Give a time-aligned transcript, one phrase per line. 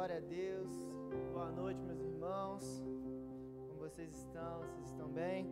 [0.00, 0.70] Glória a Deus.
[1.30, 2.82] Boa noite, meus irmãos.
[3.68, 4.60] Como vocês estão?
[4.60, 5.44] Vocês estão bem?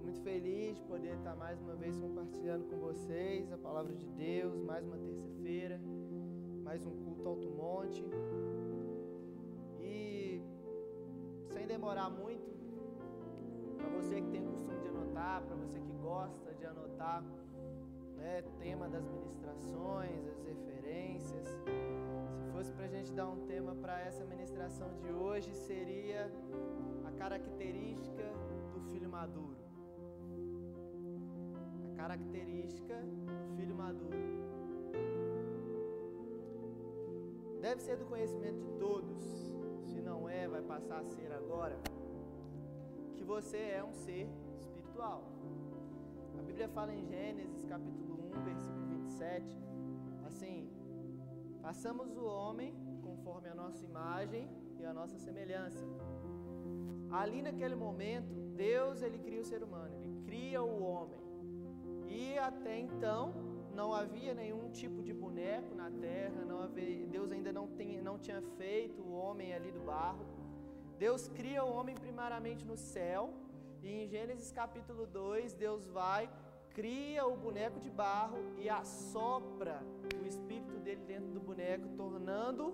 [0.00, 4.56] Muito feliz de poder estar mais uma vez compartilhando com vocês a palavra de Deus,
[4.62, 5.80] mais uma terça-feira,
[6.62, 8.04] mais um culto alto monte.
[9.80, 10.40] E
[11.48, 12.54] sem demorar muito,
[13.78, 17.24] para você que tem o costume de anotar, para você que gosta de anotar,
[18.16, 21.48] né, tema das ministrações, as referências,
[22.72, 26.30] para a gente dar um tema para essa ministração de hoje, seria
[27.04, 28.24] a característica
[28.72, 29.62] do filho maduro.
[31.92, 34.32] A característica do filho maduro.
[37.60, 39.18] Deve ser do conhecimento de todos,
[39.84, 41.78] se não é, vai passar a ser agora,
[43.14, 45.22] que você é um ser espiritual.
[46.38, 49.71] A Bíblia fala em Gênesis capítulo 1, versículo 27, assim,
[51.62, 55.84] Façamos o homem conforme a nossa imagem e a nossa semelhança.
[57.08, 61.20] Ali naquele momento, Deus ele cria o ser humano, ele cria o homem.
[62.08, 63.32] E até então
[63.72, 68.18] não havia nenhum tipo de boneco na terra, não havia, Deus ainda não, tem, não
[68.18, 70.26] tinha feito o homem ali do barro.
[70.98, 73.32] Deus cria o homem primariamente no céu,
[73.80, 76.28] e em Gênesis capítulo 2, Deus vai
[76.74, 79.82] cria o boneco de barro e assopra
[80.22, 81.28] o espírito dele dentro
[81.62, 82.64] boneco, tornando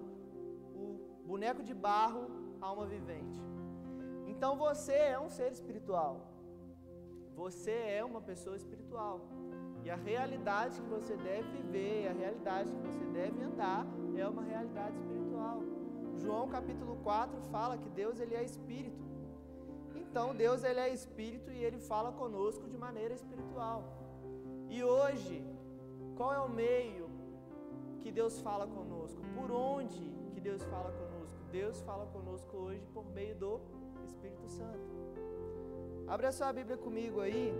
[0.75, 2.23] o boneco de barro
[2.61, 3.39] alma vivente.
[4.27, 6.15] Então você é um ser espiritual.
[7.35, 9.21] Você é uma pessoa espiritual.
[9.85, 14.43] E a realidade que você deve viver, a realidade que você deve andar é uma
[14.43, 15.63] realidade espiritual.
[16.17, 19.05] João capítulo 4 fala que Deus ele é espírito.
[19.95, 23.85] Então Deus ele é espírito e ele fala conosco de maneira espiritual.
[24.69, 25.45] E hoje,
[26.17, 27.08] qual é o meio
[28.09, 29.21] que Deus fala conosco?
[29.35, 31.37] Por onde que Deus fala conosco?
[31.53, 33.61] Deus fala conosco hoje por meio do
[34.03, 34.89] Espírito Santo.
[36.07, 37.53] Abra sua Bíblia comigo aí,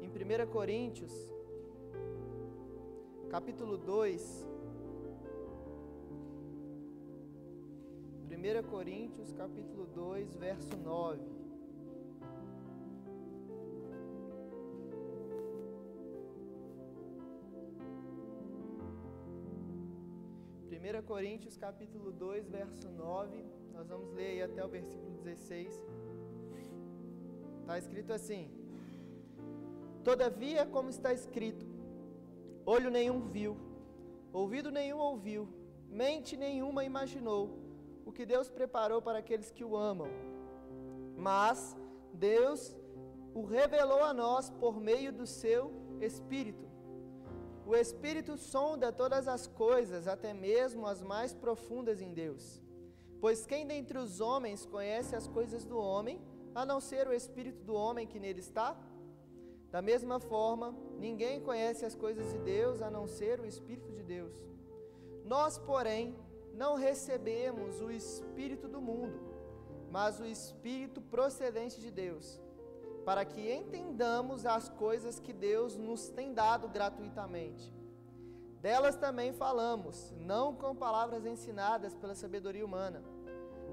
[0.00, 1.12] em 1 Coríntios,
[3.28, 4.46] capítulo 2.
[8.30, 11.43] 1 Coríntios, capítulo 2, verso 9.
[20.94, 25.82] 1 Coríntios capítulo 2, verso 9, nós vamos ler aí até o versículo 16.
[27.60, 28.48] Está escrito assim:
[30.04, 31.66] Todavia, como está escrito,
[32.64, 33.56] olho nenhum viu,
[34.32, 35.48] ouvido nenhum ouviu,
[35.88, 37.58] mente nenhuma imaginou
[38.06, 40.08] o que Deus preparou para aqueles que o amam.
[41.16, 41.76] Mas
[42.12, 42.76] Deus
[43.34, 46.73] o revelou a nós por meio do seu Espírito.
[47.66, 52.62] O Espírito sonda todas as coisas, até mesmo as mais profundas em Deus.
[53.20, 56.20] Pois quem dentre os homens conhece as coisas do homem,
[56.54, 58.76] a não ser o Espírito do homem que nele está?
[59.70, 64.02] Da mesma forma, ninguém conhece as coisas de Deus a não ser o Espírito de
[64.02, 64.34] Deus.
[65.24, 66.14] Nós, porém,
[66.52, 69.18] não recebemos o Espírito do mundo,
[69.90, 72.43] mas o Espírito procedente de Deus
[73.04, 77.72] para que entendamos as coisas que Deus nos tem dado gratuitamente.
[78.60, 83.02] Delas também falamos, não com palavras ensinadas pela sabedoria humana,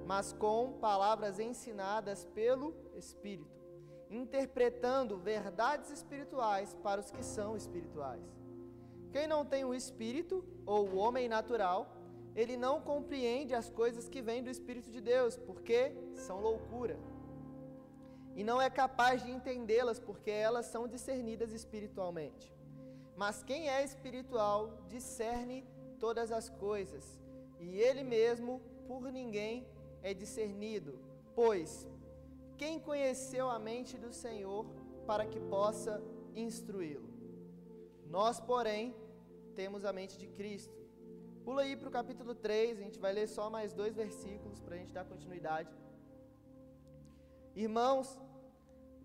[0.05, 3.61] mas com palavras ensinadas pelo Espírito,
[4.09, 8.21] interpretando verdades espirituais para os que são espirituais.
[9.13, 11.95] Quem não tem o Espírito, ou o homem natural,
[12.35, 16.97] ele não compreende as coisas que vêm do Espírito de Deus, porque são loucura
[18.35, 22.53] e não é capaz de entendê-las porque elas são discernidas espiritualmente.
[23.15, 25.65] Mas quem é espiritual discerne
[25.99, 27.19] todas as coisas,
[27.59, 29.67] e ele mesmo por ninguém
[30.01, 30.99] é discernido.
[31.35, 31.87] Pois
[32.57, 34.65] quem conheceu a mente do Senhor
[35.05, 36.01] para que possa
[36.35, 37.09] instruí-lo?
[38.09, 38.95] Nós, porém,
[39.55, 40.77] temos a mente de Cristo.
[41.43, 44.75] Pula aí para o capítulo 3, a gente vai ler só mais dois versículos para
[44.75, 45.75] a gente dar continuidade.
[47.55, 48.19] Irmãos,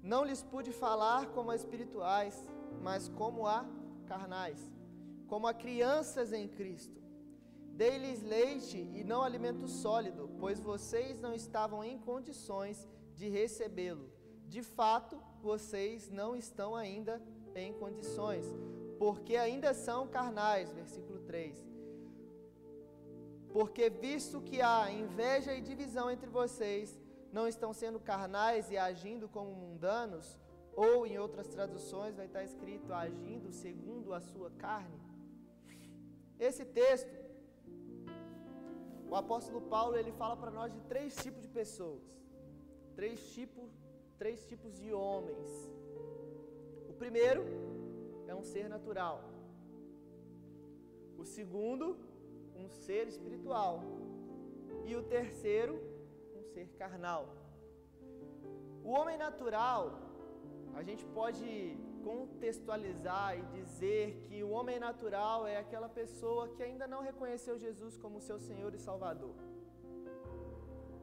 [0.07, 2.49] não lhes pude falar como a espirituais,
[2.81, 3.67] mas como a
[4.07, 4.61] carnais,
[5.27, 7.03] como a crianças em Cristo.
[7.73, 14.09] Dei-lhes leite e não alimento sólido, pois vocês não estavam em condições de recebê-lo.
[14.47, 17.21] De fato, vocês não estão ainda
[17.55, 18.47] em condições,
[19.01, 20.71] porque ainda são carnais.
[20.71, 21.67] Versículo 3.
[23.53, 26.97] Porque visto que há inveja e divisão entre vocês,
[27.37, 30.27] não estão sendo carnais e agindo como mundanos,
[30.85, 35.01] ou em outras traduções vai estar escrito agindo segundo a sua carne.
[36.49, 37.15] Esse texto
[39.11, 42.05] o apóstolo Paulo ele fala para nós de três tipos de pessoas,
[42.99, 43.71] três tipos,
[44.19, 45.49] três tipos de homens.
[46.91, 47.45] O primeiro
[48.27, 49.19] é um ser natural.
[51.17, 51.97] O segundo,
[52.63, 53.75] um ser espiritual.
[54.85, 55.75] E o terceiro,
[56.55, 57.23] ser carnal.
[58.89, 59.83] O homem natural,
[60.75, 61.49] a gente pode
[62.09, 67.97] contextualizar e dizer que o homem natural é aquela pessoa que ainda não reconheceu Jesus
[68.03, 69.35] como seu Senhor e Salvador.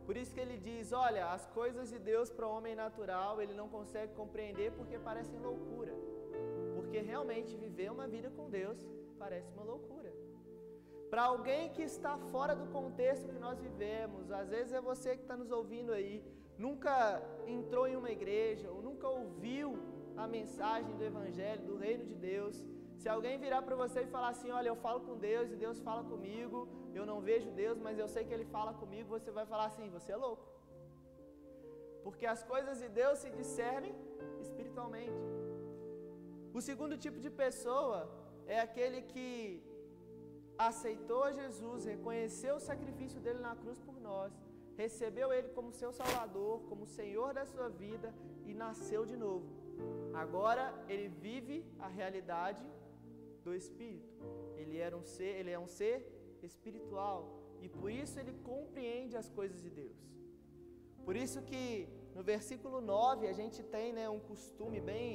[0.06, 3.54] Por isso que ele diz: olha, as coisas de Deus para o homem natural ele
[3.62, 5.94] não consegue compreender porque parecem loucura.
[6.76, 8.80] Porque realmente viver uma vida com Deus
[9.24, 10.03] parece uma loucura.
[11.14, 15.22] Para alguém que está fora do contexto que nós vivemos, às vezes é você que
[15.22, 16.14] está nos ouvindo aí,
[16.58, 16.96] nunca
[17.56, 19.68] entrou em uma igreja ou nunca ouviu
[20.18, 22.56] a mensagem do Evangelho, do reino de Deus.
[22.98, 25.80] Se alguém virar para você e falar assim: Olha, eu falo com Deus e Deus
[25.88, 26.68] fala comigo,
[27.00, 29.92] eu não vejo Deus, mas eu sei que Ele fala comigo, você vai falar assim:
[29.98, 30.48] Você é louco.
[32.06, 33.94] Porque as coisas de Deus se discernem
[34.46, 35.22] espiritualmente.
[36.58, 38.00] O segundo tipo de pessoa
[38.48, 39.28] é aquele que
[40.68, 44.32] aceitou Jesus, reconheceu o sacrifício dele na cruz por nós,
[44.82, 48.14] recebeu ele como seu Salvador, como Senhor da sua vida
[48.46, 49.48] e nasceu de novo.
[50.14, 52.64] Agora ele vive a realidade
[53.44, 54.14] do espírito.
[54.56, 55.98] Ele era um ser, ele é um ser
[56.42, 57.20] espiritual
[57.62, 59.98] e por isso ele compreende as coisas de Deus.
[61.06, 61.64] Por isso que
[62.16, 65.12] no versículo 9 a gente tem, né, um costume bem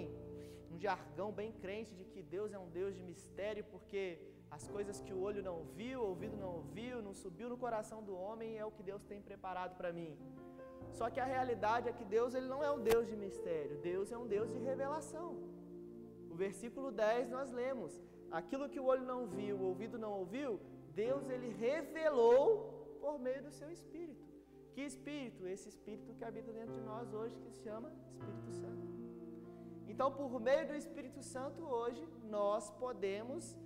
[0.71, 4.19] um jargão bem crente de que Deus é um Deus de mistério, porque
[4.51, 8.03] as coisas que o olho não viu, o ouvido não ouviu, não subiu no coração
[8.03, 10.17] do homem é o que Deus tem preparado para mim.
[10.99, 14.11] Só que a realidade é que Deus ele não é um Deus de mistério, Deus
[14.11, 15.37] é um Deus de revelação.
[16.31, 17.93] O versículo 10 nós lemos:
[18.31, 20.61] aquilo que o olho não viu, o ouvido não ouviu,
[20.95, 22.47] Deus ele revelou
[23.01, 24.27] por meio do seu espírito.
[24.73, 25.47] Que espírito?
[25.47, 28.87] Esse espírito que habita dentro de nós hoje, que se chama Espírito Santo.
[29.89, 32.07] Então, por meio do Espírito Santo, hoje,
[32.37, 33.57] nós podemos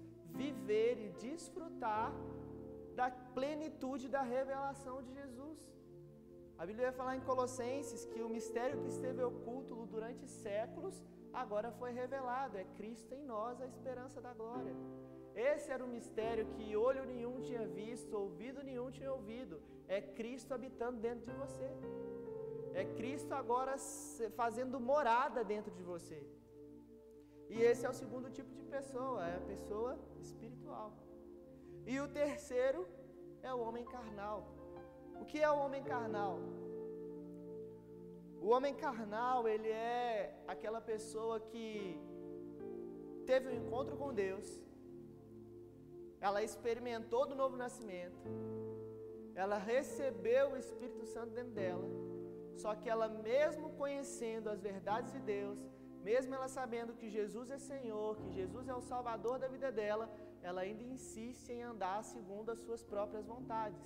[0.43, 2.13] viver e desfrutar
[2.95, 5.59] da plenitude da revelação de Jesus.
[6.59, 11.03] A Bíblia vai falar em Colossenses que o mistério que esteve oculto durante séculos
[11.33, 12.59] agora foi revelado.
[12.59, 14.75] É Cristo em nós, a esperança da glória.
[15.35, 19.61] Esse era o mistério que olho nenhum tinha visto, ouvido nenhum tinha ouvido.
[19.89, 21.69] É Cristo habitando dentro de você.
[22.75, 23.75] É Cristo agora
[24.37, 26.23] fazendo morada dentro de você.
[27.55, 29.93] E esse é o segundo tipo de pessoa, é a pessoa
[30.27, 30.91] espiritual.
[31.87, 32.83] E o terceiro
[33.43, 34.41] é o homem carnal.
[35.21, 36.39] O que é o homem carnal?
[38.45, 42.01] O homem carnal, ele é aquela pessoa que
[43.31, 44.47] teve um encontro com Deus,
[46.21, 48.29] ela experimentou do novo nascimento,
[49.35, 51.89] ela recebeu o Espírito Santo dentro dela,
[52.57, 55.59] só que ela, mesmo conhecendo as verdades de Deus,
[56.09, 60.07] mesmo ela sabendo que Jesus é Senhor, que Jesus é o Salvador da vida dela,
[60.49, 63.83] ela ainda insiste em andar segundo as suas próprias vontades.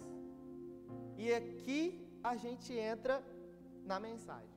[1.23, 1.83] E aqui
[2.31, 3.17] a gente entra
[3.91, 4.57] na mensagem.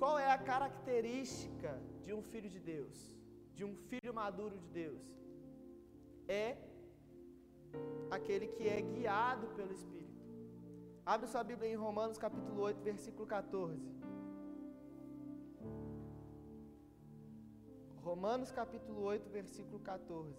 [0.00, 1.72] Qual é a característica
[2.04, 2.96] de um filho de Deus?
[3.54, 5.02] De um filho maduro de Deus?
[6.26, 6.56] É
[8.10, 10.20] aquele que é guiado pelo Espírito.
[11.04, 13.80] Abre sua Bíblia em Romanos capítulo 8, versículo 14.
[18.02, 20.34] Romanos capítulo 8, versículo 14.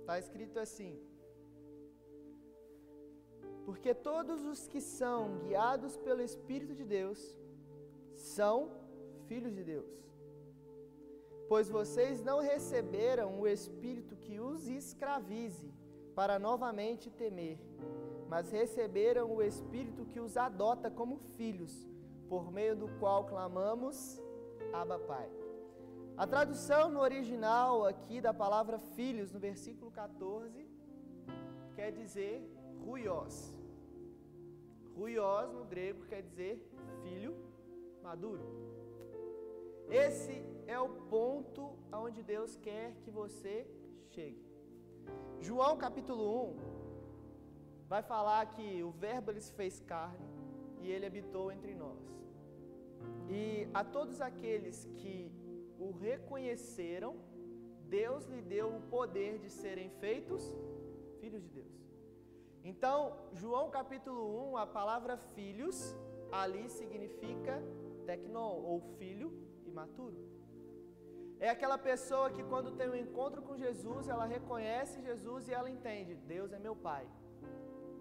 [0.00, 0.98] Está escrito assim:
[3.66, 7.36] Porque todos os que são guiados pelo Espírito de Deus
[8.14, 8.70] são
[9.28, 9.92] filhos de Deus.
[11.46, 15.70] Pois vocês não receberam o Espírito que os escravize
[16.14, 17.58] para novamente temer,
[18.28, 21.89] mas receberam o Espírito que os adota como filhos,
[22.30, 24.22] por meio do qual clamamos,
[24.72, 25.28] Abba Pai.
[26.16, 30.64] A tradução no original aqui da palavra filhos, no versículo 14,
[31.74, 32.48] quer dizer
[32.84, 33.52] ruios.
[34.96, 36.54] Ruios no grego quer dizer
[37.02, 37.34] filho
[38.00, 38.44] maduro.
[39.90, 43.66] Esse é o ponto aonde Deus quer que você
[44.10, 44.46] chegue.
[45.40, 46.56] João capítulo 1
[47.88, 50.30] vai falar que o verbo ele se fez carne
[50.80, 52.19] e ele habitou entre nós.
[53.28, 55.32] E a todos aqueles que
[55.78, 57.16] o reconheceram,
[57.88, 60.54] Deus lhe deu o poder de serem feitos
[61.20, 61.80] filhos de Deus.
[62.62, 65.96] Então, João capítulo 1, a palavra filhos
[66.30, 67.62] ali significa
[68.06, 69.32] tecnon, ou filho
[69.66, 70.18] imaturo.
[71.38, 75.70] É aquela pessoa que quando tem um encontro com Jesus, ela reconhece Jesus e ela
[75.70, 77.06] entende: Deus é meu Pai.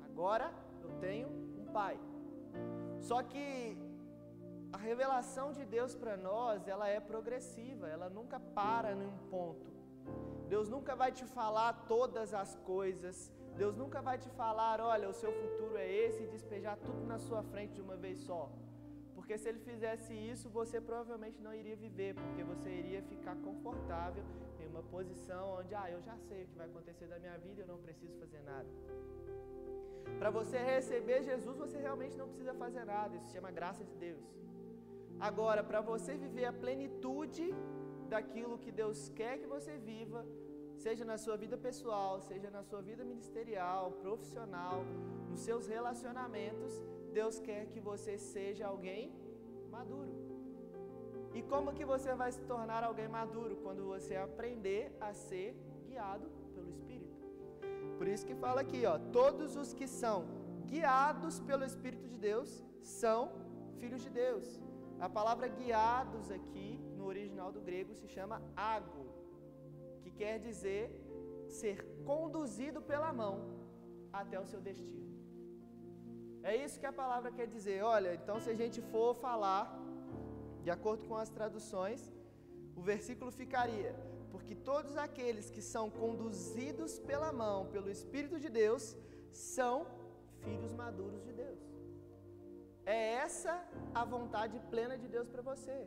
[0.04, 0.54] Agora
[0.84, 1.98] eu tenho um Pai.
[3.00, 3.78] Só que
[4.72, 9.72] a revelação de Deus para nós, ela é progressiva, ela nunca para em um ponto.
[10.48, 13.32] Deus nunca vai te falar todas as coisas.
[13.56, 17.18] Deus nunca vai te falar, olha, o seu futuro é esse e despejar tudo na
[17.18, 18.50] sua frente de uma vez só.
[19.16, 24.24] Porque se ele fizesse isso, você provavelmente não iria viver, porque você iria ficar confortável
[24.60, 27.62] em uma posição onde, ah, eu já sei o que vai acontecer da minha vida,
[27.62, 28.70] eu não preciso fazer nada.
[30.18, 33.96] Para você receber Jesus, você realmente não precisa fazer nada, isso se chama graça de
[33.96, 34.49] Deus.
[35.20, 37.54] Agora, para você viver a plenitude
[38.08, 40.26] daquilo que Deus quer que você viva,
[40.78, 44.78] seja na sua vida pessoal, seja na sua vida ministerial, profissional,
[45.30, 46.74] nos seus relacionamentos,
[47.12, 49.12] Deus quer que você seja alguém
[49.70, 50.14] maduro.
[51.34, 53.58] E como que você vai se tornar alguém maduro?
[53.58, 55.56] Quando você aprender a ser
[55.88, 57.20] guiado pelo Espírito.
[57.98, 60.26] Por isso que fala aqui, ó, todos os que são
[60.66, 63.32] guiados pelo Espírito de Deus são
[63.80, 64.69] filhos de Deus.
[65.00, 69.06] A palavra guiados aqui, no original do grego, se chama ago,
[70.02, 70.84] que quer dizer
[71.48, 73.36] ser conduzido pela mão
[74.12, 75.10] até o seu destino.
[76.44, 77.82] É isso que a palavra quer dizer.
[77.84, 79.64] Olha, então se a gente for falar,
[80.64, 82.02] de acordo com as traduções,
[82.76, 83.94] o versículo ficaria:
[84.32, 88.98] Porque todos aqueles que são conduzidos pela mão, pelo Espírito de Deus,
[89.32, 89.86] são
[90.44, 91.69] filhos maduros de Deus.
[92.98, 93.54] É essa
[94.02, 95.78] a vontade plena de Deus para você.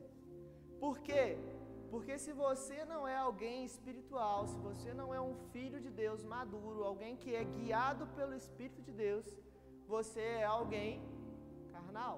[0.82, 1.24] Por quê?
[1.92, 6.20] Porque se você não é alguém espiritual, se você não é um filho de Deus
[6.34, 9.26] maduro, alguém que é guiado pelo Espírito de Deus,
[9.94, 11.02] você é alguém
[11.74, 12.16] carnal.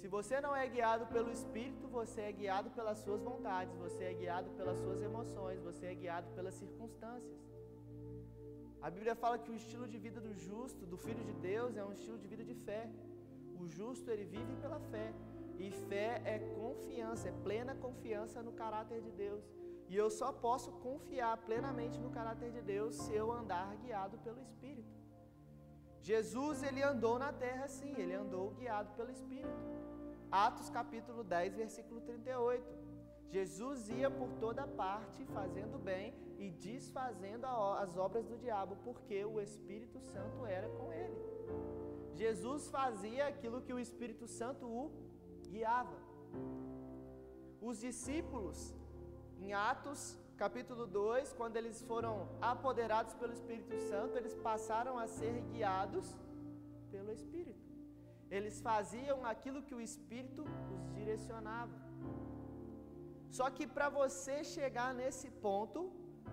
[0.00, 4.14] Se você não é guiado pelo Espírito, você é guiado pelas suas vontades, você é
[4.22, 7.40] guiado pelas suas emoções, você é guiado pelas circunstâncias.
[8.86, 11.84] A Bíblia fala que o estilo de vida do justo, do filho de Deus, é
[11.90, 12.82] um estilo de vida de fé.
[13.64, 15.10] O justo ele vive pela fé.
[15.58, 19.42] E fé é confiança, é plena confiança no caráter de Deus.
[19.88, 24.40] E eu só posso confiar plenamente no caráter de Deus se eu andar guiado pelo
[24.42, 24.92] Espírito.
[26.02, 29.62] Jesus ele andou na terra sim, ele andou guiado pelo Espírito.
[30.30, 32.62] Atos capítulo 10, versículo 38.
[33.30, 39.40] Jesus ia por toda parte fazendo bem e desfazendo as obras do diabo, porque o
[39.40, 41.16] Espírito Santo era com ele.
[42.22, 44.84] Jesus fazia aquilo que o Espírito Santo o
[45.52, 45.98] guiava.
[47.60, 48.58] Os discípulos,
[49.40, 50.02] em Atos
[50.36, 56.06] capítulo 2, quando eles foram apoderados pelo Espírito Santo, eles passaram a ser guiados
[56.90, 57.64] pelo Espírito.
[58.30, 60.44] Eles faziam aquilo que o Espírito
[60.74, 61.78] os direcionava.
[63.30, 65.80] Só que para você chegar nesse ponto,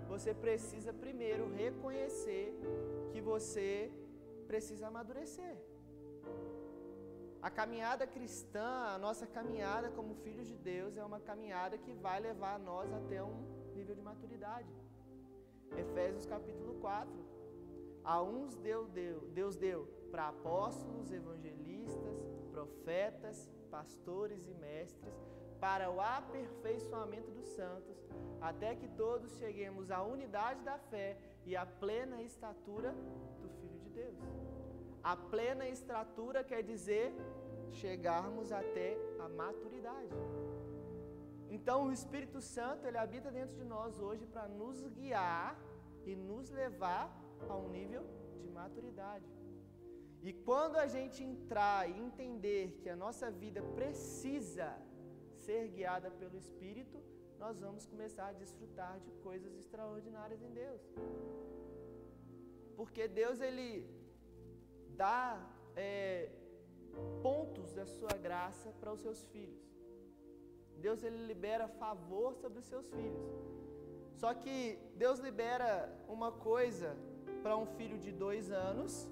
[0.07, 2.47] você precisa primeiro reconhecer
[3.11, 3.91] que você
[4.47, 5.55] precisa amadurecer.
[7.41, 12.19] A caminhada cristã, a nossa caminhada como filhos de Deus, é uma caminhada que vai
[12.19, 13.33] levar nós até um
[13.73, 14.69] nível de maturidade.
[15.75, 17.11] Efésios capítulo 4.
[18.03, 22.21] A uns deu, deu, Deus deu para apóstolos, evangelistas,
[22.51, 25.15] profetas, pastores e mestres,
[25.59, 27.97] para o aperfeiçoamento dos santos,
[28.39, 32.91] até que todos cheguemos à unidade da fé e à plena estatura
[33.41, 34.30] do Filho de Deus.
[35.03, 37.13] A plena estatura quer dizer
[37.71, 40.15] chegarmos até a maturidade.
[41.49, 45.59] Então o Espírito Santo, ele habita dentro de nós hoje para nos guiar
[46.05, 47.05] e nos levar
[47.49, 48.03] a um nível
[48.41, 49.25] de maturidade.
[50.23, 54.69] E quando a gente entrar e entender que a nossa vida precisa
[55.45, 56.97] ser guiada pelo Espírito,
[57.39, 60.81] nós vamos começar a desfrutar de coisas extraordinárias em Deus.
[62.77, 63.67] Porque Deus, Ele
[65.01, 65.23] dá
[65.75, 66.29] é,
[67.23, 69.63] pontos da sua graça para os seus filhos.
[70.85, 73.25] Deus ele libera favor sobre os seus filhos.
[74.21, 74.55] Só que
[75.03, 75.69] Deus libera
[76.15, 76.89] uma coisa
[77.41, 79.09] para um filho de dois anos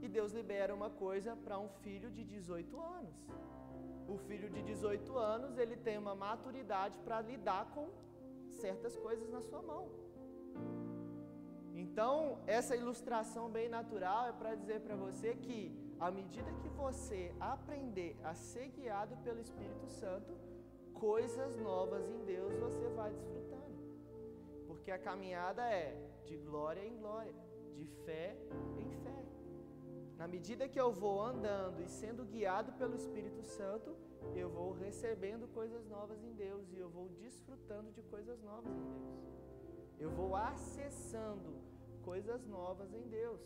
[0.00, 3.16] e Deus libera uma coisa para um filho de 18 anos.
[4.08, 7.86] O filho de 18 anos ele tem uma maturidade para lidar com
[8.62, 9.84] certas coisas na sua mão.
[11.92, 17.34] Então, essa ilustração bem natural é para dizer para você que, à medida que você
[17.38, 20.32] aprender a ser guiado pelo Espírito Santo,
[20.94, 23.76] coisas novas em Deus você vai desfrutando.
[24.66, 25.94] Porque a caminhada é
[26.24, 27.34] de glória em glória,
[27.74, 28.38] de fé
[28.78, 29.22] em fé.
[30.16, 33.94] Na medida que eu vou andando e sendo guiado pelo Espírito Santo,
[34.34, 38.88] eu vou recebendo coisas novas em Deus e eu vou desfrutando de coisas novas em
[38.94, 39.12] Deus.
[39.98, 41.71] Eu vou acessando
[42.02, 43.40] coisas novas em Deus.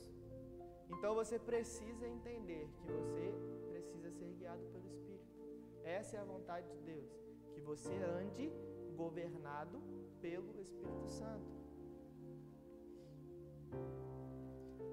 [0.90, 3.34] Então você precisa entender que você
[3.68, 5.36] precisa ser guiado pelo Espírito.
[5.82, 7.10] Essa é a vontade de Deus,
[7.52, 8.52] que você ande
[8.96, 9.80] governado
[10.20, 11.54] pelo Espírito Santo.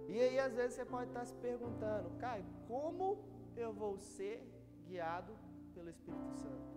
[0.08, 3.24] E aí, às vezes, você pode estar se perguntando, Caio, como
[3.55, 4.43] eu vou ser
[4.86, 5.34] guiado
[5.74, 6.74] pelo Espírito Santo?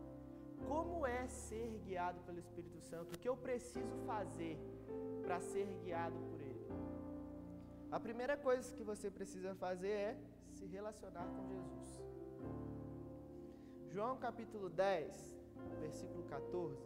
[0.66, 3.14] Como é ser guiado pelo Espírito Santo?
[3.14, 4.58] O que eu preciso fazer
[5.22, 6.35] para ser guiado por?
[7.96, 10.18] A primeira coisa que você precisa fazer é
[10.56, 11.86] se relacionar com Jesus.
[13.88, 15.40] João capítulo 10,
[15.80, 16.76] versículo 14,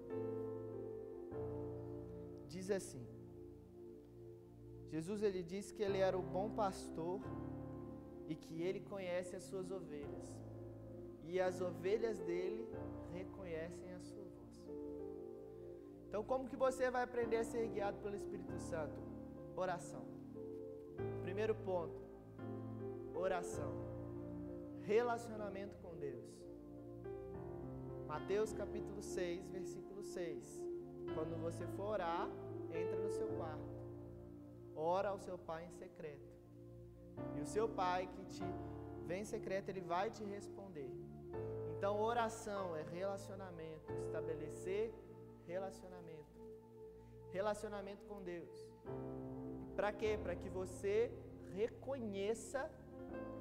[2.46, 3.04] diz assim:
[4.92, 7.20] Jesus ele disse que ele era o bom pastor
[8.28, 10.28] e que ele conhece as suas ovelhas.
[11.24, 12.68] E as ovelhas dele
[13.12, 14.54] reconhecem a sua voz.
[16.06, 19.02] Então, como que você vai aprender a ser guiado pelo Espírito Santo?
[19.56, 20.09] Oração.
[21.22, 22.00] Primeiro ponto.
[23.14, 23.72] Oração.
[24.82, 26.28] Relacionamento com Deus.
[28.06, 30.62] Mateus capítulo 6, versículo 6.
[31.14, 32.28] Quando você for orar,
[32.72, 33.80] entra no seu quarto
[34.80, 36.30] ora ao seu pai em secreto.
[37.36, 38.42] E o seu pai que te
[39.06, 40.90] vem em secreto, ele vai te responder.
[41.76, 44.92] Então, oração é relacionamento, estabelecer
[45.46, 46.00] relacionamento.
[47.32, 48.50] Relacionamento com Deus.
[49.76, 50.18] Para quê?
[50.22, 51.10] Para que você
[51.54, 52.70] reconheça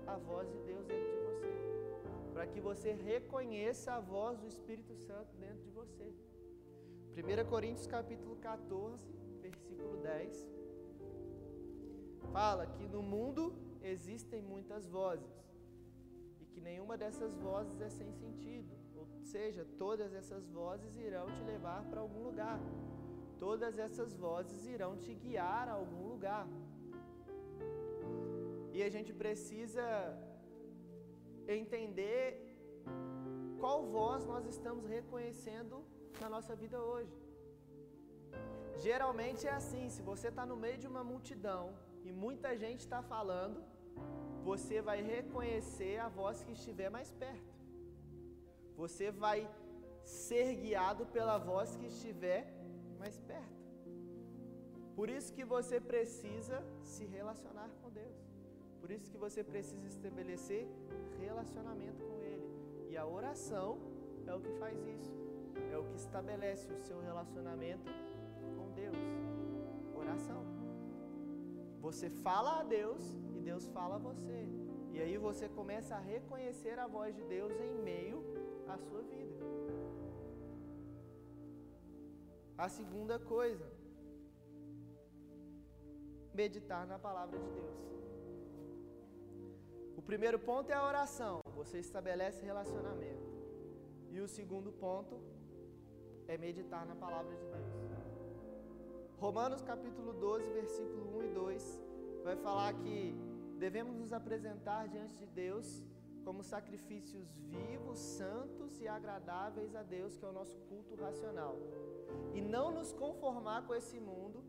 [0.07, 1.51] a voz de Deus dentro de você.
[2.33, 6.13] Para que você reconheça a voz do Espírito Santo dentro de você.
[7.17, 9.03] 1 Coríntios capítulo 14,
[9.41, 10.59] versículo 10
[12.31, 15.27] fala que no mundo existem muitas vozes
[16.39, 18.77] e que nenhuma dessas vozes é sem sentido.
[18.95, 22.59] Ou seja, todas essas vozes irão te levar para algum lugar.
[23.45, 26.45] Todas essas vozes irão te guiar a algum lugar.
[28.75, 29.85] E a gente precisa
[31.57, 32.23] entender
[33.61, 35.77] qual voz nós estamos reconhecendo
[36.21, 37.17] na nossa vida hoje.
[38.87, 41.63] Geralmente é assim: se você está no meio de uma multidão
[42.07, 43.63] e muita gente está falando,
[44.43, 47.53] você vai reconhecer a voz que estiver mais perto.
[48.81, 49.39] Você vai
[50.03, 52.41] ser guiado pela voz que estiver
[52.99, 53.59] mais perto.
[54.95, 58.19] Por isso que você precisa se relacionar com Deus.
[58.81, 60.67] Por isso que você precisa estabelecer
[61.19, 62.47] relacionamento com Ele.
[62.89, 63.77] E a oração
[64.27, 65.17] é o que faz isso.
[65.71, 67.89] É o que estabelece o seu relacionamento
[68.57, 68.97] com Deus.
[69.95, 70.43] Oração.
[71.79, 73.01] Você fala a Deus
[73.35, 74.47] e Deus fala a você.
[74.91, 78.23] E aí você começa a reconhecer a voz de Deus em meio
[78.67, 79.28] à sua vida.
[82.65, 83.65] A segunda coisa,
[86.33, 87.77] meditar na palavra de Deus.
[89.95, 93.29] O primeiro ponto é a oração, você estabelece relacionamento.
[94.11, 95.21] E o segundo ponto
[96.27, 97.69] é meditar na palavra de Deus.
[99.25, 101.81] Romanos capítulo 12, versículo 1 e 2
[102.25, 103.15] vai falar que
[103.57, 105.81] devemos nos apresentar diante de Deus
[106.29, 111.55] como sacrifícios vivos, santos e agradáveis a Deus, que é o nosso culto racional.
[112.35, 114.43] E não nos conformar com esse mundo,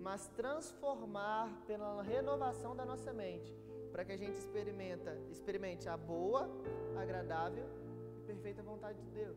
[0.00, 3.52] mas transformar pela renovação da nossa mente,
[3.90, 6.48] para que a gente experimenta, experimente a boa,
[6.96, 7.66] agradável
[8.18, 9.36] e perfeita vontade de Deus.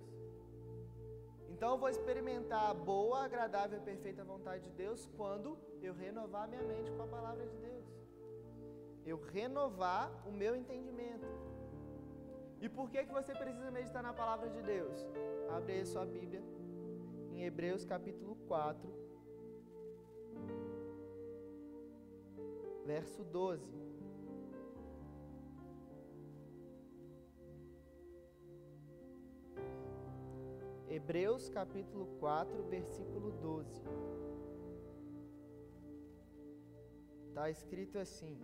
[1.50, 6.48] Então eu vou experimentar a boa, agradável e perfeita vontade de Deus quando eu renovar
[6.48, 7.86] minha mente com a palavra de Deus.
[9.04, 11.49] Eu renovar o meu entendimento.
[12.62, 15.08] E por que, que você precisa meditar na palavra de Deus?
[15.50, 16.44] Abre aí sua Bíblia
[17.32, 18.90] em Hebreus capítulo 4,
[22.86, 23.90] verso 12.
[30.90, 33.82] Hebreus capítulo 4, versículo 12.
[37.30, 38.38] Está escrito assim: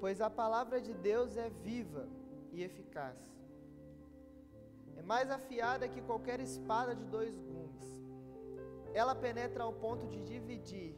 [0.00, 2.08] Pois a palavra de Deus é viva
[2.52, 3.18] e eficaz,
[4.96, 7.86] é mais afiada que qualquer espada de dois gumes.
[8.94, 10.96] Ela penetra ao ponto de dividir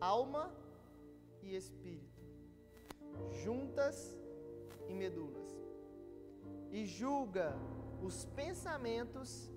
[0.00, 0.50] alma
[1.42, 2.22] e espírito,
[3.42, 4.18] juntas
[4.88, 5.50] e medulas,
[6.70, 7.54] e julga
[8.02, 9.50] os pensamentos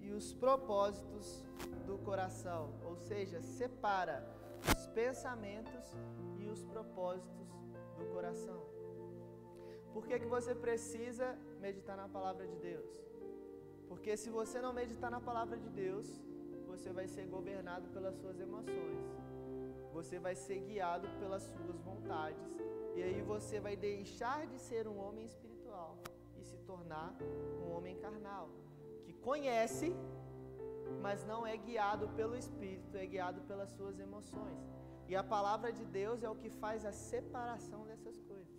[0.00, 1.44] e os propósitos
[1.86, 4.24] do coração, ou seja, separa
[4.76, 5.92] os pensamentos
[6.38, 7.63] e os propósitos
[8.04, 8.60] do coração.
[9.94, 11.26] por que, que você precisa
[11.64, 12.90] meditar na palavra de Deus?
[13.88, 16.08] Porque se você não meditar na palavra de Deus,
[16.66, 19.04] você vai ser governado pelas suas emoções.
[19.92, 22.48] Você vai ser guiado pelas suas vontades.
[22.96, 25.96] E aí você vai deixar de ser um homem espiritual
[26.40, 27.14] e se tornar
[27.62, 28.48] um homem carnal,
[29.04, 29.94] que conhece,
[31.00, 34.73] mas não é guiado pelo espírito, é guiado pelas suas emoções.
[35.08, 38.54] E a palavra de Deus é o que faz a separação dessas coisas.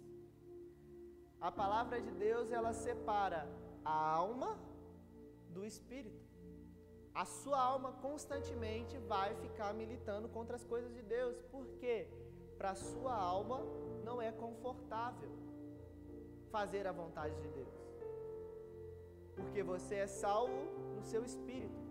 [1.42, 3.48] A palavra de Deus, ela separa
[3.84, 4.58] a alma
[5.50, 6.24] do espírito.
[7.14, 11.42] A sua alma constantemente vai ficar militando contra as coisas de Deus.
[11.54, 12.08] Por quê?
[12.58, 13.62] Para a sua alma
[14.04, 15.32] não é confortável
[16.52, 17.76] fazer a vontade de Deus.
[19.36, 20.62] Porque você é salvo
[20.96, 21.85] no seu espírito.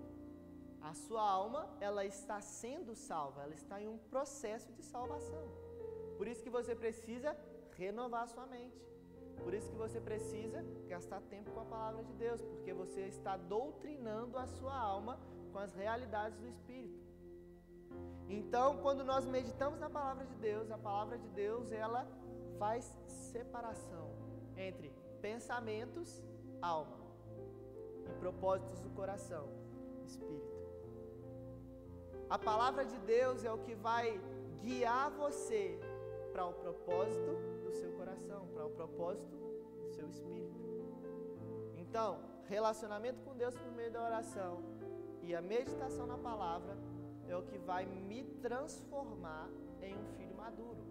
[0.84, 5.46] A sua alma, ela está sendo salva, ela está em um processo de salvação.
[6.18, 7.34] Por isso que você precisa
[7.72, 8.84] renovar sua mente.
[9.42, 13.36] Por isso que você precisa gastar tempo com a palavra de Deus, porque você está
[13.36, 15.18] doutrinando a sua alma
[15.52, 17.02] com as realidades do espírito.
[18.28, 22.06] Então, quando nós meditamos na palavra de Deus, a palavra de Deus, ela
[22.58, 24.10] faz separação
[24.56, 24.92] entre
[25.22, 26.22] pensamentos,
[26.60, 26.98] alma,
[28.06, 29.48] e propósitos do coração,
[30.04, 30.53] espírito.
[32.34, 34.20] A palavra de Deus é o que vai
[34.60, 35.78] guiar você
[36.32, 39.36] para o propósito do seu coração, para o propósito
[39.78, 40.58] do seu espírito.
[41.76, 42.18] Então,
[42.48, 44.64] relacionamento com Deus por meio da oração
[45.22, 46.76] e a meditação na palavra
[47.28, 49.48] é o que vai me transformar
[49.80, 50.84] em um filho maduro.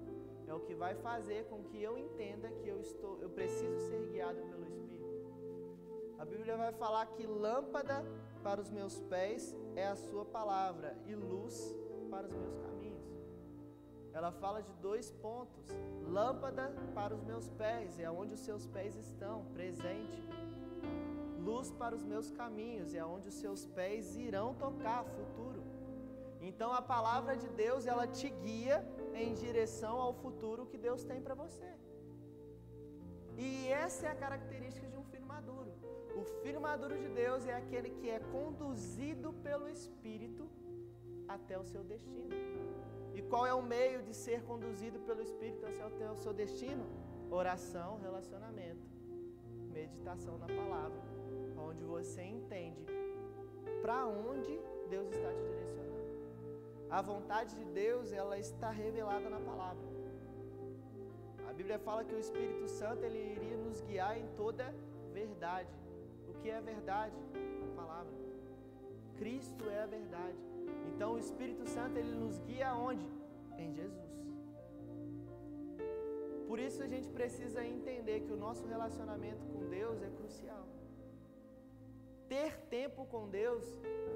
[0.48, 4.02] É o que vai fazer com que eu entenda que eu estou, eu preciso ser
[4.08, 5.23] guiado pelo Espírito.
[6.24, 7.96] A Bíblia vai falar que lâmpada
[8.42, 11.56] para os meus pés é a sua palavra e luz
[12.10, 13.10] para os meus caminhos.
[14.14, 15.66] Ela fala de dois pontos:
[16.18, 20.18] lâmpada para os meus pés, é onde os seus pés estão, presente.
[21.42, 25.62] Luz para os meus caminhos, é onde os seus pés irão tocar, futuro.
[26.40, 28.78] Então a palavra de Deus, ela te guia
[29.14, 31.70] em direção ao futuro que Deus tem para você.
[33.38, 34.93] E essa é a característica de.
[36.24, 40.44] O filho maduro de Deus é aquele que é conduzido pelo Espírito
[41.28, 42.30] até o seu destino.
[43.14, 46.86] E qual é o meio de ser conduzido pelo Espírito até o seu destino?
[47.30, 48.88] Oração, relacionamento,
[49.80, 51.02] meditação na palavra,
[51.68, 52.86] onde você entende
[53.82, 54.58] para onde
[54.90, 56.04] Deus está te direcionando.
[56.90, 59.88] A vontade de Deus, ela está revelada na palavra.
[61.50, 64.74] A Bíblia fala que o Espírito Santo ele iria nos guiar em toda
[65.12, 65.84] verdade
[66.44, 67.16] que é a verdade,
[67.68, 68.14] a palavra.
[69.18, 70.38] Cristo é a verdade.
[70.90, 73.08] Então o Espírito Santo ele nos guia aonde?
[73.58, 74.12] Em Jesus.
[76.50, 80.66] Por isso a gente precisa entender que o nosso relacionamento com Deus é crucial.
[82.28, 83.64] Ter tempo com Deus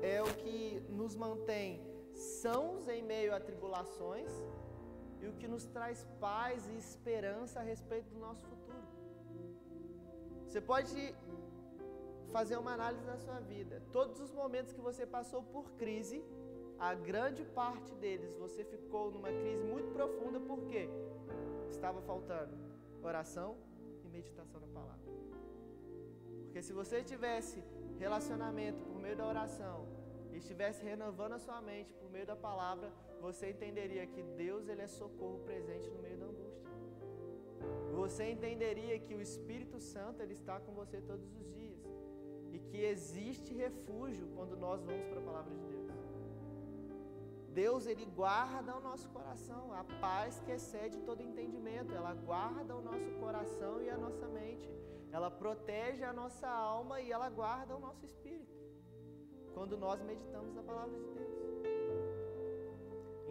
[0.01, 1.81] é o que nos mantém
[2.13, 4.31] sãos em meio a tribulações
[5.21, 8.85] e o que nos traz paz e esperança a respeito do nosso futuro.
[10.45, 11.15] Você pode
[12.31, 13.81] fazer uma análise na sua vida.
[13.91, 16.23] Todos os momentos que você passou por crise,
[16.79, 20.89] a grande parte deles você ficou numa crise muito profunda porque
[21.69, 22.55] estava faltando
[23.01, 23.57] oração
[24.03, 25.07] e meditação na palavra.
[26.43, 27.63] Porque se você tivesse
[27.97, 29.87] relacionamento por meio da oração
[30.31, 34.81] e estivesse renovando a sua mente por meio da palavra, você entenderia que Deus ele
[34.81, 36.67] é socorro presente no meio da angústia.
[37.93, 41.66] Você entenderia que o Espírito Santo ele está com você todos os dias
[42.57, 45.91] e que existe refúgio quando nós vamos para a palavra de Deus.
[47.63, 52.81] Deus ele guarda o nosso coração, a paz que excede todo entendimento, ela guarda o
[52.89, 54.67] nosso coração e a nossa mente.
[55.11, 58.55] Ela protege a nossa alma e ela guarda o nosso espírito.
[59.55, 61.35] Quando nós meditamos na palavra de Deus.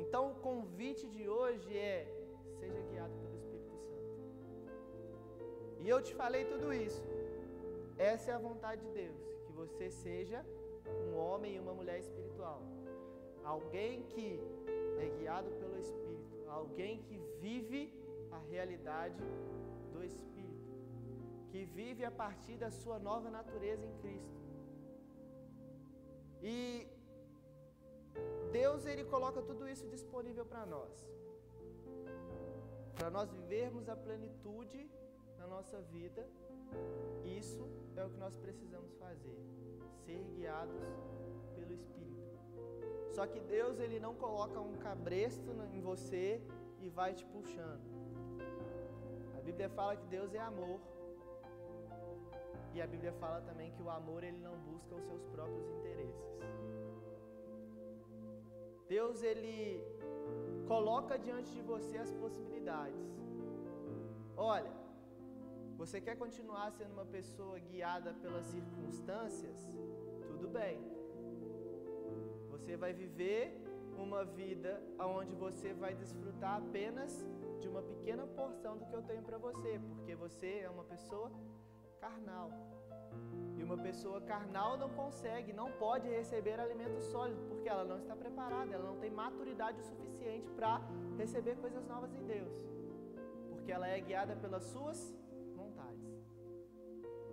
[0.02, 1.98] Então o convite de hoje é:
[2.60, 4.06] seja guiado pelo Espírito Santo.
[5.82, 7.02] E eu te falei tudo isso
[7.98, 10.44] essa é a vontade de Deus, que você seja
[11.04, 12.62] um homem e uma mulher espiritual.
[13.44, 14.40] Alguém que
[14.98, 17.92] é guiado pelo Espírito, alguém que vive
[18.30, 19.22] a realidade
[19.92, 20.72] do Espírito,
[21.50, 24.36] que vive a partir da sua nova natureza em Cristo.
[26.42, 26.86] E
[28.52, 30.92] Deus ele coloca tudo isso disponível para nós.
[32.94, 34.90] Para nós vivermos a plenitude
[35.38, 36.26] na nossa vida.
[37.24, 37.64] Isso
[37.96, 39.38] é o que nós precisamos fazer,
[40.04, 40.82] ser guiados
[41.54, 42.16] pelo Espírito.
[43.10, 46.42] Só que Deus ele não coloca um cabresto em você
[46.80, 47.86] e vai te puxando.
[49.36, 50.80] A Bíblia fala que Deus é amor
[52.76, 56.26] E a Bíblia fala também que o amor ele não busca os seus próprios interesses.
[58.86, 59.82] Deus ele
[60.68, 63.06] coloca diante de você as possibilidades.
[64.36, 64.70] Olha,
[65.76, 69.58] você quer continuar sendo uma pessoa guiada pelas circunstâncias?
[70.26, 70.80] Tudo bem.
[72.50, 73.42] Você vai viver
[73.98, 77.24] uma vida onde você vai desfrutar apenas
[77.60, 81.30] de uma pequena porção do que eu tenho para você, porque você é uma pessoa
[82.00, 82.50] carnal.
[83.58, 88.14] E uma pessoa carnal não consegue, não pode receber alimento sólido, porque ela não está
[88.14, 90.80] preparada, ela não tem maturidade o suficiente para
[91.16, 92.54] receber coisas novas em Deus.
[93.50, 95.14] Porque ela é guiada pelas suas.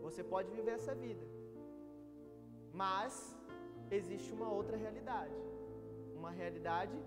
[0.06, 1.26] Você pode viver essa vida.
[2.82, 3.14] Mas
[4.00, 5.36] existe uma outra realidade.
[6.22, 6.98] Uma realidade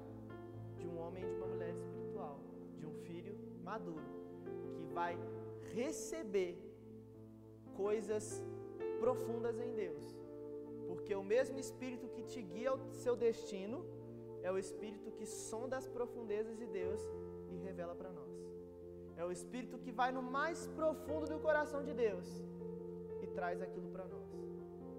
[0.79, 2.39] de um homem e de uma mulher espiritual,
[2.79, 3.35] de um filho
[3.69, 4.09] maduro,
[4.77, 5.15] que vai
[5.75, 6.53] receber
[7.83, 8.43] coisas
[9.01, 10.05] profundas em Deus.
[10.89, 13.79] Porque o mesmo Espírito que te guia ao seu destino
[14.43, 17.01] é o Espírito que sonda as profundezas de Deus
[17.51, 18.35] e revela para nós.
[19.17, 22.29] É o Espírito que vai no mais profundo do coração de Deus
[23.39, 24.29] traz aquilo para nós.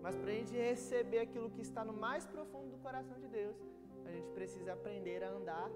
[0.04, 3.58] Mas para a gente receber aquilo que está no mais profundo do coração de Deus,
[4.06, 5.70] a gente precisa aprender a andar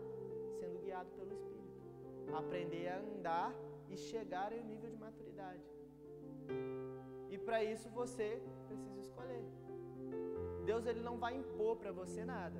[0.60, 1.82] sendo guiado pelo Espírito.
[2.42, 3.54] Aprender a andar
[3.90, 5.66] e chegar em um nível de maturidade.
[7.30, 9.44] E para isso você precisa escolher.
[10.66, 12.60] Deus ele não vai impor para você nada.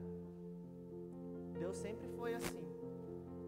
[1.60, 2.64] Deus sempre foi assim.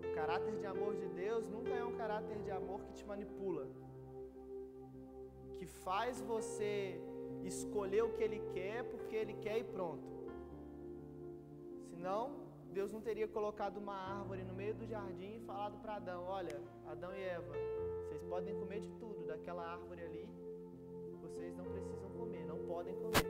[0.08, 3.68] O caráter de amor de Deus nunca é um caráter de amor que te manipula,
[5.64, 7.00] que faz você
[7.42, 10.04] escolher o que ele quer porque ele quer e pronto.
[11.90, 12.22] Senão,
[12.74, 16.60] Deus não teria colocado uma árvore no meio do jardim e falado para Adão: Olha,
[16.86, 17.54] Adão e Eva,
[18.02, 20.28] vocês podem comer de tudo daquela árvore ali,
[21.22, 23.26] vocês não precisam comer, não podem comer.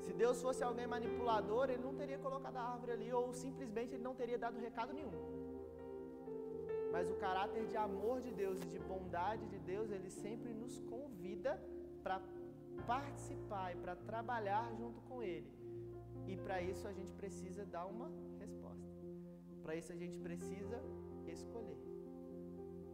[0.00, 4.02] Se Deus fosse alguém manipulador, ele não teria colocado a árvore ali, ou simplesmente ele
[4.02, 5.41] não teria dado recado nenhum.
[6.92, 10.78] Mas o caráter de amor de Deus e de bondade de Deus, ele sempre nos
[10.80, 11.58] convida
[12.02, 12.20] para
[12.86, 15.50] participar e para trabalhar junto com Ele.
[16.26, 18.92] E para isso a gente precisa dar uma resposta.
[19.62, 20.78] Para isso a gente precisa
[21.26, 21.78] escolher.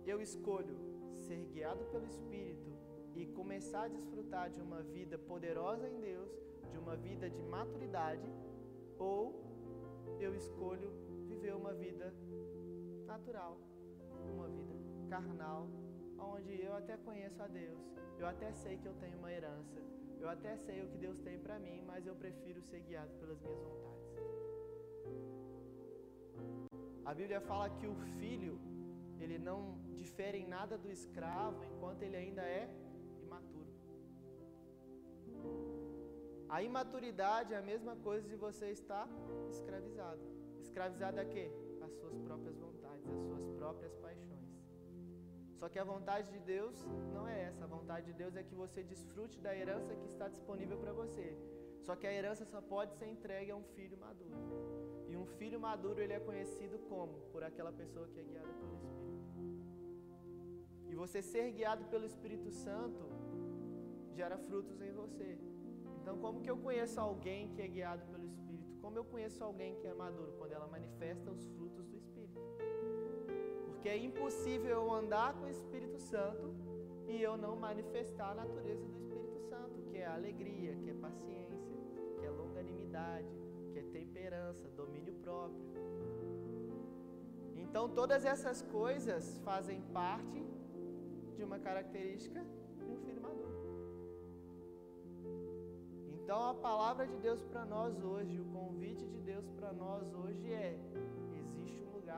[0.06, 0.76] Eu escolho
[1.18, 2.70] ser guiado pelo Espírito
[3.16, 6.30] e começar a desfrutar de uma vida poderosa em Deus,
[6.70, 8.28] de uma vida de maturidade,
[8.98, 9.42] ou
[10.20, 10.90] eu escolho
[11.26, 12.14] viver uma vida
[13.06, 13.58] natural,
[14.30, 14.74] uma vida
[15.08, 15.68] carnal,
[16.18, 17.78] onde eu até conheço a Deus,
[18.18, 19.80] eu até sei que eu tenho uma herança,
[20.20, 23.40] eu até sei o que Deus tem para mim, mas eu prefiro ser guiado pelas
[23.40, 23.88] minhas vontades.
[27.04, 28.60] A Bíblia fala que o filho,
[29.18, 32.68] ele não difere em nada do escravo enquanto ele ainda é
[33.22, 33.72] imaturo.
[36.48, 39.08] A imaturidade é a mesma coisa de você estar
[39.48, 40.20] escravizado.
[40.60, 41.50] Escravizado a quê?
[41.82, 44.48] As suas próprias vontades, as suas próprias paixões.
[45.60, 46.76] Só que a vontade de Deus
[47.14, 47.64] não é essa.
[47.64, 51.26] A vontade de Deus é que você desfrute da herança que está disponível para você.
[51.86, 54.38] Só que a herança só pode ser entregue a um filho maduro.
[55.10, 57.14] E um filho maduro ele é conhecido como?
[57.32, 59.28] Por aquela pessoa que é guiada pelo Espírito.
[60.90, 63.04] E você ser guiado pelo Espírito Santo
[64.18, 65.30] gera frutos em você.
[66.00, 68.72] Então, como que eu conheço alguém que é guiado pelo Espírito?
[68.84, 70.32] Como eu conheço alguém que é maduro?
[70.38, 71.97] Quando ela manifesta os frutos do.
[73.78, 76.52] Porque é impossível eu andar com o Espírito Santo
[77.06, 81.78] e eu não manifestar a natureza do Espírito Santo, que é alegria, que é paciência,
[82.18, 83.28] que é longanimidade,
[83.72, 85.62] que é temperança, domínio próprio.
[87.54, 90.44] Então, todas essas coisas fazem parte
[91.36, 92.44] de uma característica
[92.84, 93.58] de um filho maduro.
[96.14, 100.52] Então, a palavra de Deus para nós hoje, o convite de Deus para nós hoje
[100.52, 100.76] é: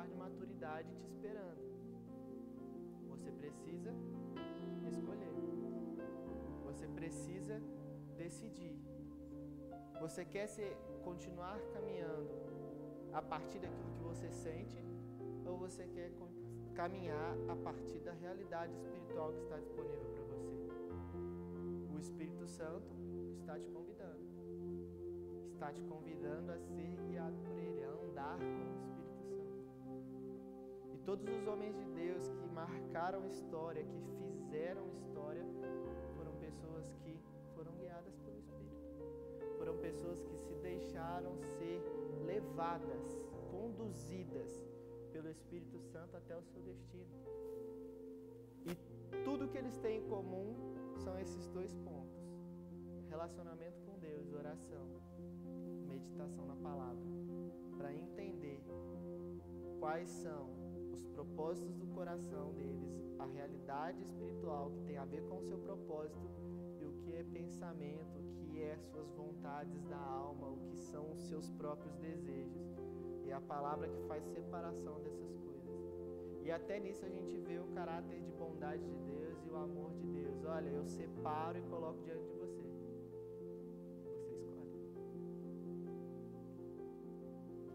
[0.01, 1.61] lugar de maturidade te esperando.
[3.09, 3.93] Você precisa
[4.89, 5.33] escolher.
[6.65, 7.61] Você precisa
[8.17, 8.79] decidir.
[10.01, 12.31] Você quer ser, continuar caminhando
[13.13, 14.83] a partir daquilo que você sente
[15.45, 16.11] ou você quer
[16.75, 20.57] caminhar a partir da realidade espiritual que está disponível para você?
[21.95, 22.95] O Espírito Santo
[23.39, 24.25] está te convidando.
[25.53, 28.80] Está te convidando a ser guiado por Ele, a andar com
[31.05, 35.45] todos os homens de Deus que marcaram história, que fizeram história,
[36.17, 37.19] foram pessoas que
[37.55, 38.81] foram guiadas pelo Espírito.
[39.59, 41.83] Foram pessoas que se deixaram ser
[42.25, 43.19] levadas,
[43.51, 44.63] conduzidas
[45.13, 47.11] pelo Espírito Santo até o seu destino.
[48.67, 48.75] E
[49.25, 50.55] tudo que eles têm em comum
[50.97, 52.21] são esses dois pontos:
[53.09, 54.87] relacionamento com Deus, oração,
[55.89, 57.05] meditação na palavra,
[57.77, 58.61] para entender
[59.81, 60.60] quais são
[61.21, 66.31] propósitos do coração deles, a realidade espiritual que tem a ver com o seu propósito
[66.81, 71.13] e o que é pensamento, o que é suas vontades da alma, o que são
[71.13, 72.75] os seus próprios desejos.
[73.27, 75.79] E a palavra que faz separação dessas coisas.
[76.43, 79.93] E até nisso a gente vê o caráter de bondade de Deus e o amor
[79.93, 80.43] de Deus.
[80.45, 82.63] Olha, eu separo e coloco diante de você.
[84.17, 84.71] Você escolhe.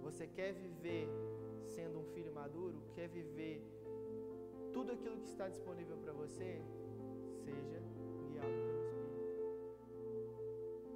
[0.02, 1.08] Você quer viver
[1.65, 2.75] sendo um filho maduro?
[2.93, 3.62] Quer viver
[4.73, 6.62] tudo aquilo que está disponível para você?
[7.43, 7.82] Seja
[8.30, 9.15] guiado pelo Espírito.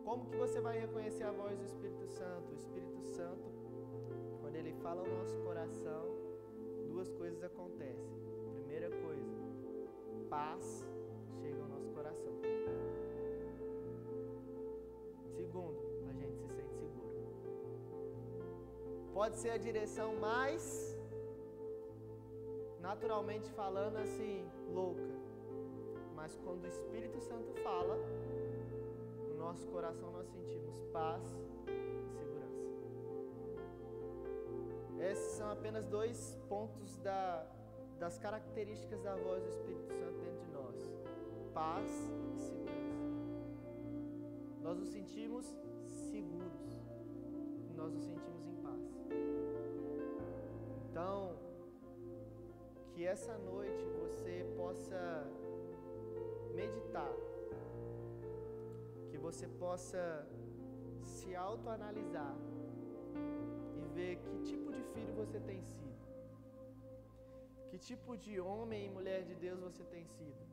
[0.03, 2.51] Como que você vai reconhecer a voz do Espírito Santo?
[2.51, 3.51] O Espírito Santo,
[4.41, 6.05] quando ele fala ao nosso coração,
[6.87, 8.17] duas coisas acontecem.
[8.53, 9.31] Primeira coisa,
[10.29, 10.85] paz
[19.19, 20.97] Pode ser a direção mais
[22.79, 25.11] naturalmente falando assim, louca.
[26.15, 27.97] Mas quando o Espírito Santo fala,
[29.27, 31.21] no nosso coração nós sentimos paz
[31.67, 32.63] e segurança.
[35.11, 37.45] Esses são apenas dois pontos da,
[37.99, 40.93] das características da voz do Espírito Santo dentro de nós:
[41.53, 41.91] paz
[42.33, 42.79] e segurança.
[44.61, 45.45] Nós nos sentimos
[46.09, 46.81] seguros,
[47.75, 48.38] nós nos sentimos.
[50.99, 51.33] Então,
[52.91, 55.01] que essa noite você possa
[56.53, 57.13] meditar,
[59.09, 60.03] que você possa
[61.05, 62.35] se autoanalisar
[63.77, 66.05] e ver que tipo de filho você tem sido,
[67.69, 70.43] que tipo de homem e mulher de Deus você tem sido.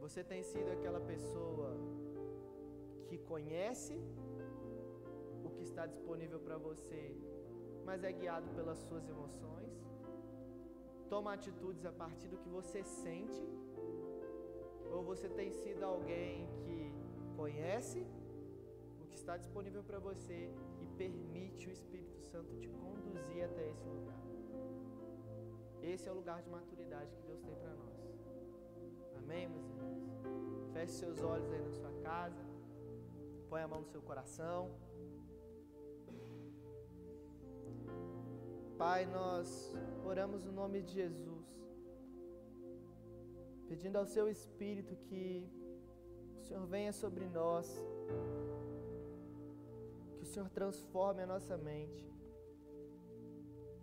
[0.00, 1.70] Você tem sido aquela pessoa
[3.08, 4.00] que conhece
[5.44, 7.04] o que está disponível para você,
[7.90, 9.60] mas é guiado pelas suas emoções?
[11.12, 13.42] toma atitudes a partir do que você sente?
[14.92, 16.76] Ou você tem sido alguém que
[17.36, 18.06] conhece
[19.02, 20.38] o que está disponível para você
[20.80, 24.22] e permite o Espírito Santo te conduzir até esse lugar?
[25.82, 27.98] Esse é o lugar de maturidade que Deus tem para nós.
[29.18, 30.72] Amém, meus irmãos?
[30.74, 32.44] Feche seus olhos aí na sua casa.
[33.48, 34.70] Põe a mão no seu coração.
[38.80, 39.46] Pai, nós
[40.06, 41.46] oramos no nome de Jesus,
[43.68, 45.46] pedindo ao Seu Espírito que
[46.38, 47.68] o Senhor venha sobre nós,
[50.16, 52.10] que o Senhor transforme a nossa mente,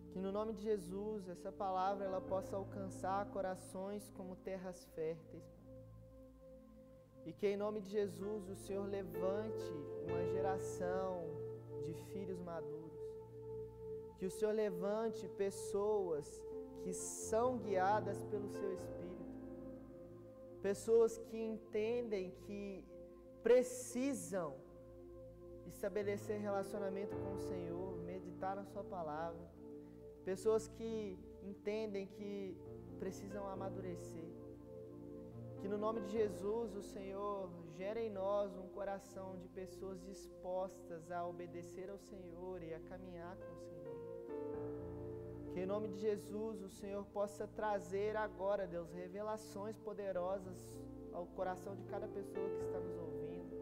[0.10, 5.48] que no nome de Jesus essa palavra ela possa alcançar corações como terras férteis,
[7.24, 9.72] e que em nome de Jesus o Senhor levante
[10.08, 11.22] uma geração
[11.86, 12.97] de filhos maduros
[14.18, 16.42] que o Senhor levante pessoas
[16.84, 19.26] que são guiadas pelo seu Espírito,
[20.62, 22.84] pessoas que entendem que
[23.44, 24.56] precisam
[25.66, 29.46] estabelecer relacionamento com o Senhor, meditar na Sua palavra,
[30.26, 32.58] pessoas que entendem que
[33.00, 34.30] precisam amadurecer.
[35.60, 41.12] Que no nome de Jesus o Senhor gere em nós um coração de pessoas dispostas
[41.12, 44.07] a obedecer ao Senhor e a caminhar com o Senhor.
[45.58, 50.56] Que em nome de Jesus o Senhor possa trazer agora, Deus, revelações poderosas
[51.12, 53.58] ao coração de cada pessoa que está nos ouvindo.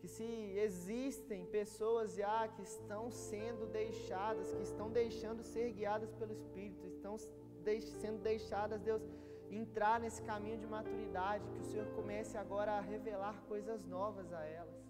[0.00, 0.24] Que se
[0.58, 7.16] existem pessoas já que estão sendo deixadas, que estão deixando ser guiadas pelo Espírito, estão
[7.16, 9.08] sendo deixadas, Deus,
[9.52, 14.42] entrar nesse caminho de maturidade, que o Senhor comece agora a revelar coisas novas a
[14.44, 14.82] elas.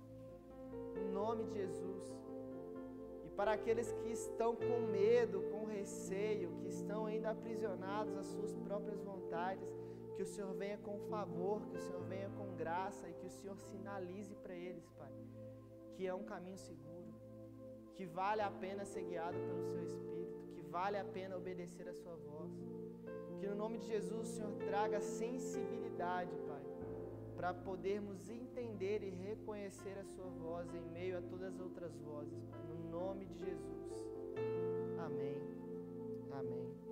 [0.96, 2.21] Em nome de Jesus
[3.37, 9.02] para aqueles que estão com medo, com receio, que estão ainda aprisionados às suas próprias
[9.02, 9.75] vontades,
[10.15, 13.31] que o Senhor venha com favor, que o Senhor venha com graça e que o
[13.31, 15.13] Senhor sinalize para eles, Pai,
[15.94, 17.15] que é um caminho seguro,
[17.94, 21.94] que vale a pena ser guiado pelo Seu Espírito, que vale a pena obedecer a
[21.94, 22.52] Sua voz.
[23.38, 26.63] Que no nome de Jesus o Senhor traga sensibilidade, Pai,
[27.35, 32.44] para podermos entender e reconhecer a Sua voz em meio a todas as outras vozes,
[32.44, 34.05] Pai nome de Jesus.
[34.99, 35.40] Amém.
[36.31, 36.83] Amém.